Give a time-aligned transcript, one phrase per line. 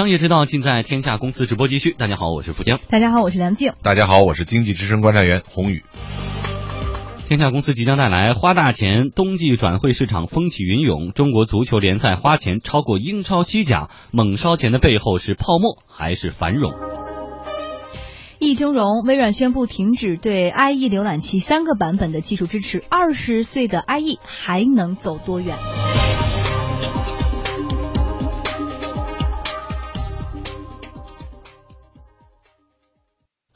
[0.00, 1.90] 商业之道尽在天下公司直播继续。
[1.90, 2.80] 大家好，我是富江。
[2.88, 3.74] 大家好，我是梁静。
[3.82, 5.84] 大家好，我是经济之声观察员洪宇。
[7.28, 16.72] 天下公司即将带来花大钱，冬季转会市场风起云涌，中国足球联赛花钱超过英超、西甲，猛烧钱的背后是泡沫还是繁荣？
[18.38, 22.82] 易峥嵘，微软宣布停止对 IE 浏览器三个版本的技术支持。
[22.88, 25.54] 二十岁的 IE 还能走多远？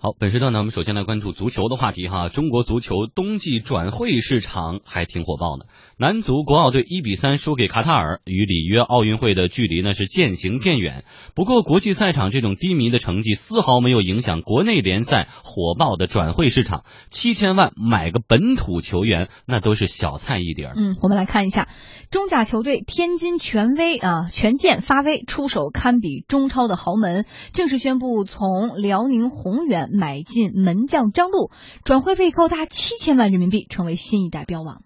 [0.04, 2.28] 好，本时段呢，我们首先来关注足球的话题哈。
[2.28, 5.64] 中国足球冬季转会市场还挺火爆的。
[5.96, 11.06] 男足国奥队一比三输给卡塔尔，与里约奥运会的距离呢是渐行渐远。
[11.34, 16.84] 不过，国际赛场这种低迷的成绩丝毫没有影响国内联赛火爆的转会市场。
[17.08, 20.70] 七千万买个本土球员，那都是小菜一碟。
[20.77, 21.66] 嗯，我们来看一下
[22.10, 27.24] 中甲球队天津权威啊权健发威，出手堪比中超的豪门，
[27.55, 29.92] 正式宣布从辽宁宏远。
[29.97, 31.50] 买进门将张路，
[31.84, 34.83] 转会费高达七千万人民币，成为新一代标王。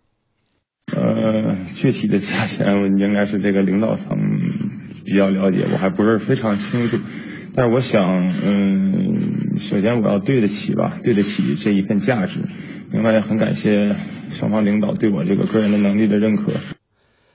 [0.95, 4.17] 呃，具体的价钱应该是这个领导层
[5.05, 6.99] 比较了解，我还不是非常清楚。
[7.55, 12.43] 但是我想，嗯，首先我要对得起吧，对得起这一份价值。
[12.91, 13.97] 另外也很感谢
[14.31, 16.53] 双方领导对我这个个人的能力的认可。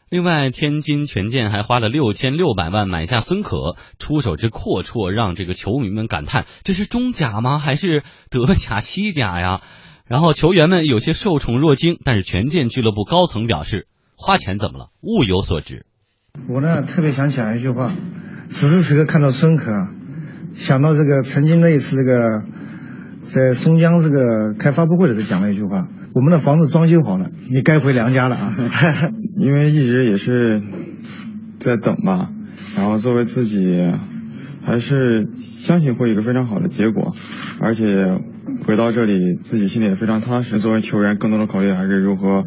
[0.10, 7.58] 另外，天津权健还花了六千六百万买下孙可，出手之阔绰，让这个球迷们感叹：这是中甲吗？
[7.58, 9.62] 还是德甲、西甲呀？
[10.06, 14.90] 然后球员们有些受宠若惊，但是权健俱乐部高层表示：花钱怎么了？
[15.02, 15.86] 物有所值。
[16.48, 17.92] 我呢，特别想讲一句话：
[18.50, 19.88] 此时此刻看到孙可，
[20.54, 22.44] 想到这个曾经那一次这个
[23.22, 25.88] 在松江这个开发布会的时候讲了一句话。
[26.16, 28.56] 我们的房子装修好了，你该回娘家了啊！
[29.36, 30.62] 因为一直也是
[31.60, 32.32] 在等吧，
[32.78, 33.92] 然后作为自己，
[34.64, 37.16] 还是相信会有一个非常好的结果，
[37.60, 38.20] 而且
[38.66, 40.60] 回到这里自己心里也非常踏实。
[40.60, 42.46] 作为球员，更多的考虑还是如何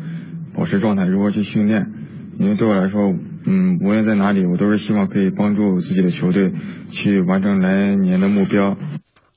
[0.54, 1.90] 保持状态，如何去训练。
[2.38, 3.14] 因为对我来说，
[3.46, 6.52] 嗯，无论在哪里，我都是希望可以帮助自己的球队
[6.90, 8.76] 去完成来年的目标。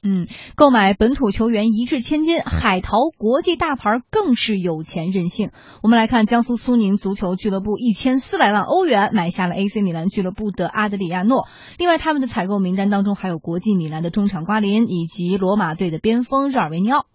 [0.02, 5.52] 嗯，购买本土球员一掷千金，海淘国际大牌更是有钱任性。
[5.84, 11.48] 我们来看江苏苏宁足球俱乐部一千四百万欧元买下了 AC 米兰俱乐部的阿德里亚诺。
[11.78, 17.06] 另外，他们的采购名单当中还有国际米兰的中场瓜林以及罗马队的边锋热尔维尼奥。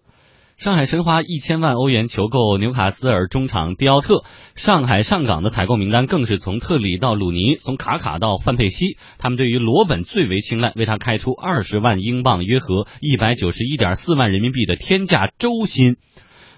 [0.57, 4.23] 上海申花一千万欧元求购纽卡斯尔中场迪奥特，
[4.55, 15.97] 上海上港的采购名单更是从特里到鲁尼，从卡卡到范佩西，他们对于罗本最为青睐，为他开出二十万英镑，约合一百九十一点四万人民币的天价周薪。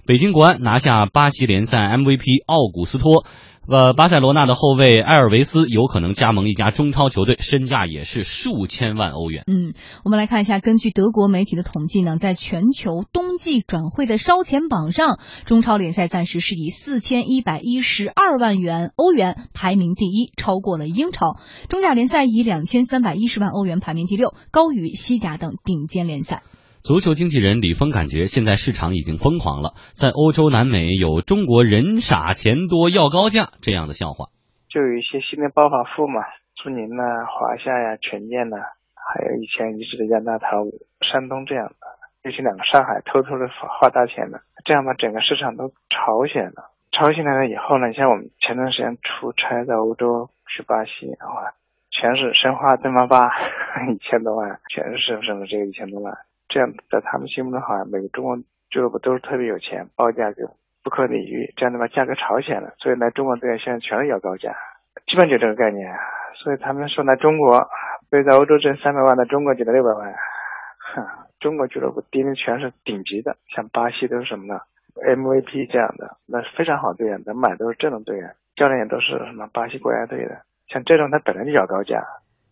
[0.05, 3.25] 北京国安拿下巴西联赛 MVP 奥古斯托。
[3.69, 9.43] 呃，巴塞罗那的后卫埃尔维斯有可能加盟一家中超球队，身价也是数千万欧元。
[9.45, 9.73] 嗯，
[10.05, 26.41] 我们来看一下，根据德国媒体的统计呢，在全球冬季转会的烧钱榜上，中超联赛暂时是以四千一百一十二万元欧元排名第一，超过了英超；中甲联赛以两千三百一十万欧元排名第六，高于西甲等顶尖联赛。
[26.87, 29.75] 足球经纪人李峰感觉，现在市场已经疯狂了。
[29.91, 34.31] 在欧洲、南美有“中国人傻钱多要高价”这样的笑话。
[34.71, 36.23] 就有一些新的暴发户嘛，
[36.55, 38.55] 苏宁呐、华夏呀、权健呐，
[38.95, 40.63] 还有以前一直的亚纳淘、
[41.03, 41.75] 山东这样的，
[42.23, 46.71] 尤其两个上海偷偷的花大钱的，这样把整个市场都炒起来了。
[46.95, 51.35] 炒起来了以后呢，像我们前段时间出差在欧洲去巴西，然后
[51.91, 53.27] 全是申花邓巴巴
[53.91, 56.15] 一千多万，全是什么这个一千多万。
[56.47, 58.37] 这样在他们心目中，好像每个中国
[58.69, 60.49] 俱乐部都是特别有钱，报价就
[60.83, 62.73] 不可理喻，这样的话价格炒起来了。
[62.79, 64.55] 所以来中国队员现在全是要高价，
[65.05, 65.93] 基本就这个概念。
[66.35, 67.67] 所以他们说来中国，
[68.09, 70.13] 被在欧洲挣三百万的中国就得六百万。
[70.95, 71.05] 哼
[71.39, 74.61] 中国俱乐部盯的全是顶级的，像巴西都是什么呢
[74.95, 82.03] ？MVP 这样的，那是非常好队员，能买都是这种队员，教练也都是什么巴西国家队的，像这种他本来就要高价。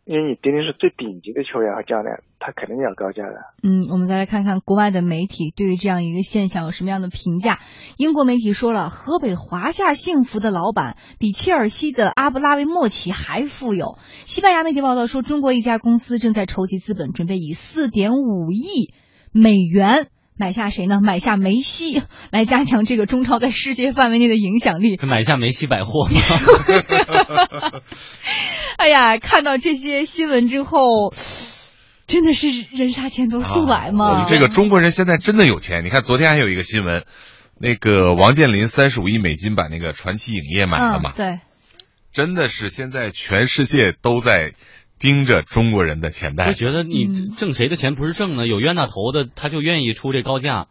[0.06, 3.42] 因为你盯的是最顶级的球员和教练，他肯定要高价的。
[3.64, 7.60] 嗯，我们再来看看国外的媒体对于这样一个现象有什么样的评价。
[7.98, 13.98] 英国媒体说了，河北华夏幸福的老板比切尔西的阿布拉维莫奇还富有。
[14.26, 18.94] 西班牙媒体报道说，中国一家公司正在筹集资本，准备以四点五亿
[19.32, 20.08] 美元。
[20.38, 21.00] 买下谁呢？
[21.02, 25.00] 买下梅西，来加强这个中超在世界范围内的影响力。
[25.08, 27.82] 买下梅西百货吗？
[28.78, 31.14] 哎呀，看到这些新闻之后，
[32.06, 34.28] 真的是人傻钱多速来吗？
[34.28, 35.86] 这个中国人现在真的有钱。
[35.86, 37.06] 你看，昨天还有一个新闻，
[37.58, 41.14] 那个王健林三十五亿美金把那个传奇影业买了嘛？
[41.16, 41.40] 对，
[42.12, 44.54] 真的是现在全世界都在
[45.00, 46.54] 盯着中国人的钱袋就。
[46.54, 48.48] 觉得你嗯挣谁的钱不是挣呢？
[48.48, 50.68] 有冤大头的，他就愿意出这高价。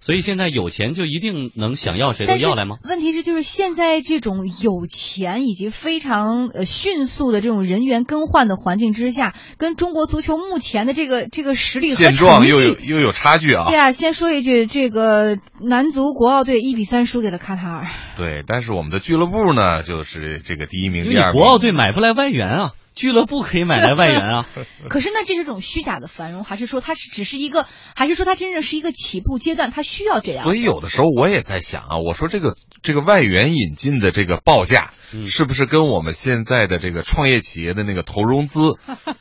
[0.00, 2.76] 所以现在有钱就一定能想要谁都要来吗？
[2.84, 13.76] 问题是，就是现在这种有钱以及非常呃迅速的这种人员更换的环境之下，跟中国足球目前的这个这个实力和现状又有又有差距啊对。
[13.76, 17.88] 啊，先说一句，这个男足国奥队一比三输给了卡塔尔。
[18.16, 21.40] 对，但是我们的俱乐部呢，就是这个第一名、第二名。
[21.40, 24.46] 国奥队买不来外援啊，俱乐部可以买来外援啊。
[24.90, 27.64] 可是那这是种虚假的繁荣，还是说它是只是一个，
[27.94, 30.42] 还是说它真正是一个起步阶段，它需要这样？
[30.42, 38.72] 所以有的时候我也在想啊，我说这个这个外援引进的这个报价，嗯是不是跟我们现在的这个创业企业的那个投融资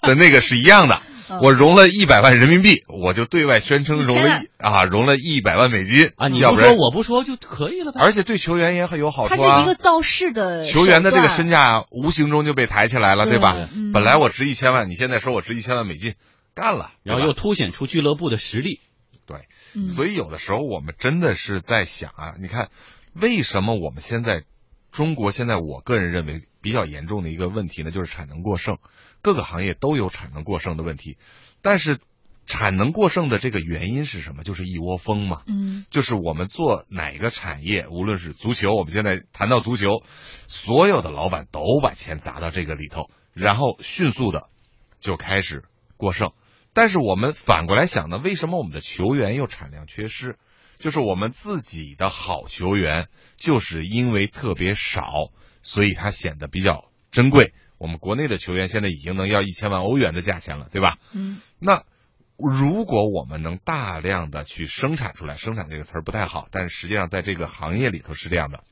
[0.02, 1.00] 的那个是一样的？
[1.30, 8.00] 嗯我融了一百万人民币，我就对外宣称融了一啊融了一百万美金啊，你要不说我不说就可以了呗。
[8.02, 9.58] 而且对球员也很有好它处啊。
[9.58, 13.54] 是一个造势的球员的这个身价无形中就被抬起来了，对吧？
[13.54, 16.16] 对嗯本来我值一千万，你现在说我值一千万美金，
[16.56, 18.80] 干了，然后又凸显出俱乐部的实力。
[19.26, 19.48] 对。
[19.74, 22.70] 嗯所以有的时候我们真的是在想啊，你看，
[23.14, 24.44] 为什么我们现在
[24.92, 28.78] 中国现在我个人认为比较严重的一个问题呢，就是产能过剩，
[29.22, 31.18] 各个行业都有产能过剩的问题，
[31.62, 32.00] 但是
[32.46, 34.44] 产能过剩的这个原因是什么？
[34.44, 35.44] 就是一窝蜂嘛。
[35.48, 40.02] 嗯就是我们做哪个产业，无论是足球，我们现在谈到足球，
[40.48, 44.48] 所有的老板都把钱砸到这个里头，然后迅速的
[45.00, 45.66] 就开始
[45.98, 46.32] 过剩。
[46.74, 50.38] 但是我们反过来想呢，为什么我们的球员又产量缺失？
[50.80, 55.32] 就是我们自己的好球员，就是因为特别少，
[55.64, 57.54] 所以它显得比较珍贵。
[57.78, 60.98] 我们国内的球员现在已经能要一千万欧元的价钱了，对吧？
[61.14, 61.84] 嗯那
[62.38, 68.64] 如果我们能大量的去生产出来，生产这个词儿不太好，但是实际上在这个行业里头是这样的。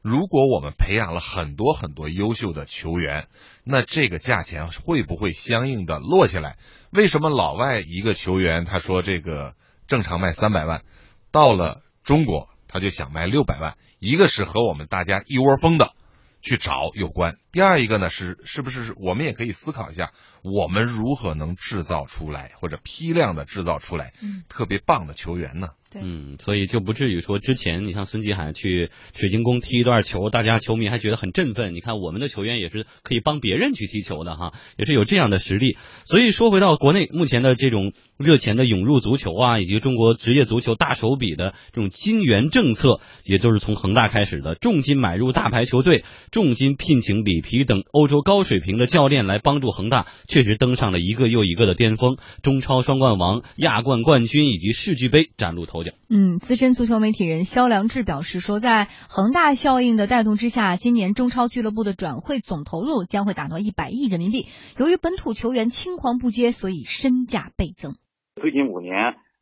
[0.00, 3.28] 如果我们培养了很多很多优秀的球员，
[3.64, 6.56] 那这个价钱会不会相应的落下来？
[6.90, 9.54] 为什么老外一个球员他说这个
[9.92, 10.84] 正常卖三百万，
[11.32, 13.76] 到了中国他就想卖六百万？
[13.98, 15.92] 一个是和我们大家一窝蜂的
[16.40, 20.10] 去找有关，第二一个呢是是不是我们也可以思考一下，
[20.42, 25.68] 我们如何能制造出来或者批量的制造出来嗯，特别棒的球员呢？
[25.90, 31.74] 对嗯，所以就不至于说之前你像孙继海去水晶宫踢一段球，大家球迷还觉得很振奋。
[31.74, 35.76] 你看我们的球员也是可以帮别人去踢球的哈，也是有这样的实力。
[36.06, 55.92] 所以说回到国内目前的这种热钱的涌入足球啊，以及中国职业足球大手笔的这种金元政策，也都是从恒大开始的，重金买入大牌球队，重金聘请里皮等欧洲高水平的教练来帮助恒大，确实登上了一个又一个的巅峰，中超双冠王、亚冠冠军以及世俱杯崭露头角。
[56.08, 64.46] 嗯，资深足球媒体人肖良志表示说，在恒大效应的带动之下，今年中超俱乐部的转会总投入将会达到一百亿人民币。
[64.78, 67.96] 由于本土球员青黄不接，所以身价倍增。
[68.40, 68.92] 最近五年，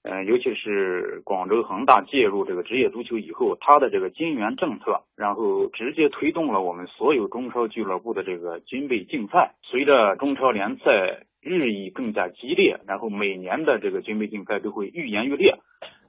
[0.02, 9.56] 呃，尤其是广州恒大介入这个职业足球以后，它的这个金元政策，然后直接推动了我们所有中超俱乐部的这个军备竞赛。
[9.62, 15.58] 随着中超联赛日益更加激烈，然后每年的这个军备竞赛都会愈演愈烈。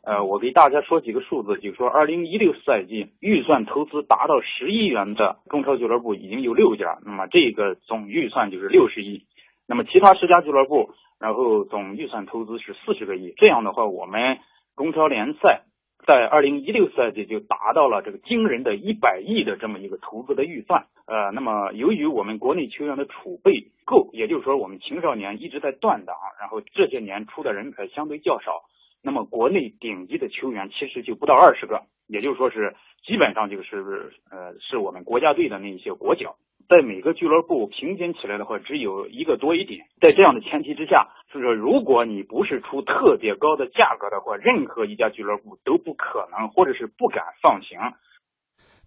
[0.03, 9.25] 呃，我给大家说几个数字，就是说，二零一六赛季预算投资达到十亿元的中超俱乐部已经有六家，那么这个总预算就是六十亿。
[9.71, 13.34] 那么其他十家俱乐部，然后总预算投资是四十个亿。
[13.38, 14.39] 这样的话，我们
[14.75, 15.63] 中超联赛
[16.05, 20.88] 在二零一六赛季就达到了这个惊人的一百亿的这么一个投资的预算。
[21.05, 28.63] 呃，那么由于我们国内球员的储备够，也就是说我们青少年一直在断档，然后这些年出的人才相对较少。
[29.01, 36.36] 那么国内顶级的球员其实就不到二十个，也就是说是基本上就是呃是我们国家队的那一些国脚，
[36.70, 39.86] 在每个俱乐部平均起来的话只有一个多一点。
[40.00, 47.80] 在这样的前提之下，就是说如果你不是出特别高的价格的话，任何一家俱乐部都不可能或者是不敢放行。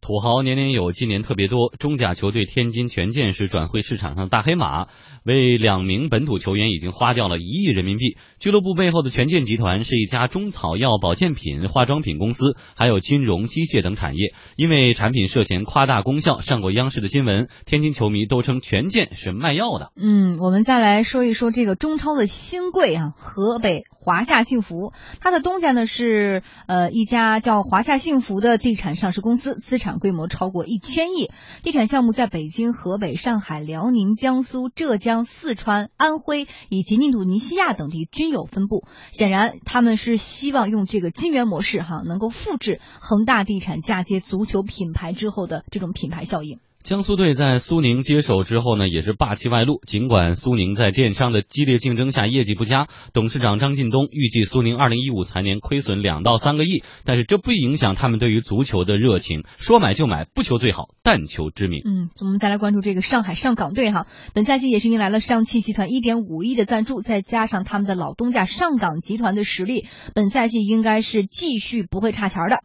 [0.05, 1.73] 土豪年年有，今年特别多。
[1.79, 4.89] 中甲球队天津权健是转会市场上大黑马，
[5.25, 8.19] 为两名本土球员已经花掉了一亿人民币。
[8.39, 14.35] 俱乐部背后的权健集团是一家中草药、保健品、化妆品公司，还有金融、机械等产业。
[14.57, 17.49] 因为产品涉嫌夸大功效，上过央视的新闻。
[17.65, 19.91] 天津球迷都称权健是卖药的。
[19.97, 24.93] 嗯，我们再来说一说这个中超的新贵啊，河北华夏幸福，
[25.23, 31.31] 它的东家呢是呃一家叫华夏幸福的地产上市公司，资产规模超过一千亿，
[31.63, 38.85] 地产项目在北京、河北、上海、辽宁、江苏、浙江、四川、安徽以及印度尼西亚等地均有分布。
[39.13, 46.59] 显然，他们是希望用这个金源模式哈，能够复制恒大地产嫁接足球品牌之后的这种品牌效应。
[46.85, 49.81] 江苏队在苏宁接手之后呢，也是霸气外露。
[49.87, 61.81] 尽管苏宁在电商的激烈竞争下业绩不佳，董事长张近东预计苏宁二零一五财年亏损两到三个亿，但是这不影响他们对于足球的热情，说买就买，不求最好，但求知名。
[61.87, 72.63] 嗯，我们再来关注这个上海上港队哈，本赛季也是迎来了上汽集团一点五亿的赞助，再加上他们的老东家上港集团的实力，本赛季应该是继续不会差钱的。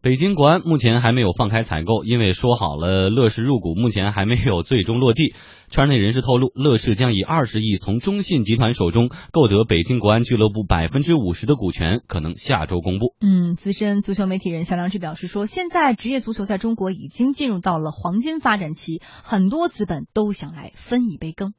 [0.00, 5.34] 北京国安目前还没有放开采购，因为说好了乐视入股，目前还没有最终落地。
[5.68, 13.16] 圈内人士透露，乐视将以二十亿从中信集团手中购得北京国安俱乐部百分之五十的股权，可能下周公布。
[13.20, 21.54] 嗯，资深足球媒体人肖良志表示说，现在职业足球在中国已经进入到了黄金发展期，很多资本都想来分一杯羹。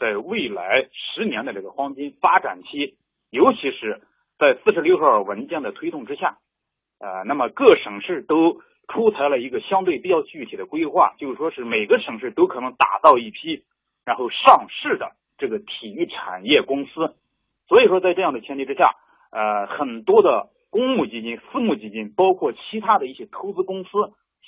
[0.00, 2.96] 在未来十年的这个黄金发展期，
[3.28, 4.00] 尤其是
[4.38, 6.38] 在四十六号文件的推动之下。
[7.02, 13.64] 呃，那么各省市都出台了一个相对比较具体的规划，就是说是每个省市都可能打造一批
[14.04, 17.16] 然后上市的这个体育产业公司。
[17.66, 18.94] 所以说，在这样的前提之下，
[19.32, 23.90] 呃，很多的公募基金、私募基金，包括其他的一些投资公司，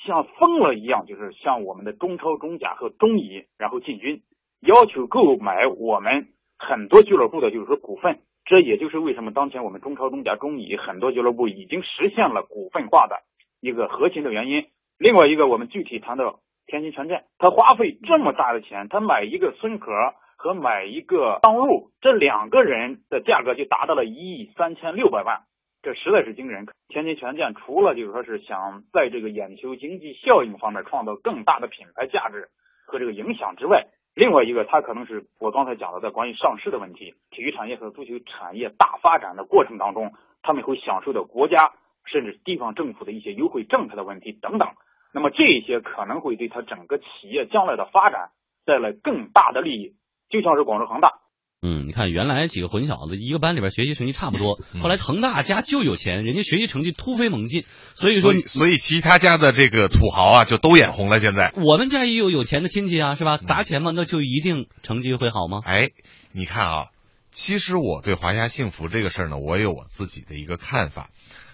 [0.07, 4.23] 像疯了一样，就是向我们的中超、中甲和中乙然后进军，
[4.61, 8.21] 要求购买我们很多俱乐部的，就是说股份。
[8.45, 13.23] 这也就是为什么当前我们中超、中甲、中乙很多俱乐部已经实现了股份化的
[13.61, 14.67] 一个核心的原因。
[14.99, 19.91] 另外一个，我们具体谈到天津权健，他花费这么大的钱，他买一个孙可
[20.37, 25.43] 和买一个张路，这两个人的价格就达到了一亿三千六百万，
[25.83, 26.67] 这实在是惊人。
[26.89, 32.49] 天津权健除了就是说是想在这个眼球经济效应方面创造更大的品牌价值
[32.87, 41.73] 和这个影响之外，另外一个，它可能是我刚才讲的，在关于上市的问题，体育产业和足球产业大发展的过程当中，他们会享受到国家
[42.05, 44.69] 甚至地方政府的一些优惠政策的问题等等。
[45.13, 48.31] 那么这些可能会对他整个企业将来的发展
[48.65, 49.97] 带来更大的利益，
[50.29, 51.21] 就像是广州恒大。
[51.67, 61.21] 嗯，你看，原来几个混小子，一个班里边学习成绩差不多，后来恒大家就有钱，人家学习成绩突飞猛进，所以说，所以其他家的这个土豪啊，就都眼红了。
[61.21, 63.39] 现在我们家也有有钱的亲戚啊，是吧？
[63.39, 65.63] 砸钱嘛，那就一定成绩会好吗？
[65.65, 65.89] 哎，
[66.33, 66.87] 你看啊，
[67.33, 71.09] 其实我对华夏幸福这个事儿呢，我有我自己的一个看法。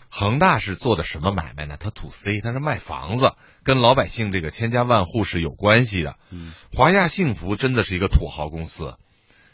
[0.09, 1.77] 恒大是做的什么买卖呢？
[1.79, 6.17] 他土 C，他是卖房子，跟老百姓这个千家万户是有关系的。
[6.33, 8.97] 嗯，华夏幸福真的是一个土豪公司。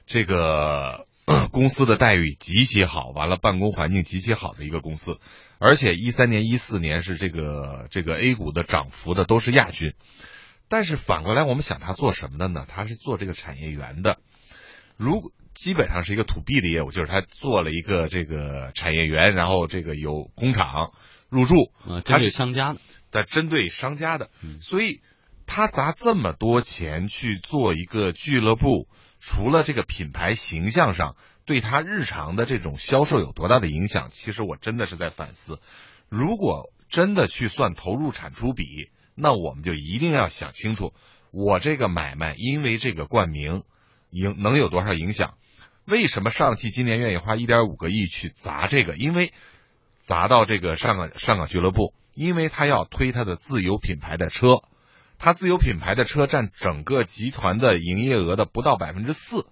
[0.06, 1.06] 这个
[1.50, 5.18] 公司的待遇极其好，完了办公环境极其好的一个公司，
[5.58, 9.94] 而且一三年、一四年是这个这个 A 股的涨幅的都是亚军。
[10.68, 12.66] 但是反过来，我们想他做什么的呢？
[12.68, 14.18] 他是做这个产业园的，
[14.96, 20.92] 如基本上是一个土 B 的业务，就是他做了一个这个产业园，然后这个有工厂
[21.28, 21.72] 入驻，
[22.04, 25.00] 他是商家的，在针对商家的，所以
[25.46, 28.86] 他砸这么多钱去做一个俱乐部。
[29.18, 35.58] 除了这个品牌形象上对他日常的这种销售有多大的影响，其实我真的是在反思。
[36.08, 40.92] 如果真的去算投入产出比，那我们就一定要想清楚，
[41.30, 43.62] 我这个买卖因为这个冠名
[44.10, 45.34] 影能有多少影响？
[45.84, 48.96] 为什么上汽今年愿意花一点五个亿去砸这个？
[48.96, 49.32] 因为
[50.00, 54.62] 砸到这个上港上港俱乐部，因为他要推他的自有品牌的车。
[55.18, 59.46] 它自有品牌的车占整个集团的营业额的不到百分之四，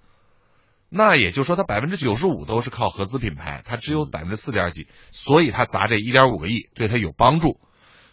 [0.89, 7.61] 那也就是说，它百分之九十五都是靠合资品牌，它只有百分之四点几，所以它砸这一点五个亿对它有帮助。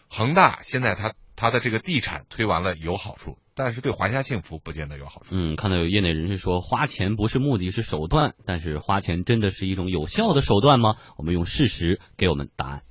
[0.08, 5.28] 恒大现在它它的这个地产推完了有好处，但是对华夏幸福不见得有好处。
[5.32, 10.96] 嗯，看到有业内人士说，花钱不是目的，是手段，但是花钱真的是一种有效的手段吗？
[11.16, 12.82] 我们用事实给我们答案。